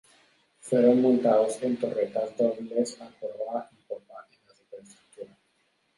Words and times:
Fueron 0.61 0.99
montados 0.99 1.61
en 1.61 1.77
torretas 1.77 2.35
dobles 2.35 2.99
a 3.01 3.07
proa 3.19 3.69
y 3.71 3.75
popa 3.87 4.25
de 4.31 4.49
la 4.49 4.55
superestructura. 4.55 5.37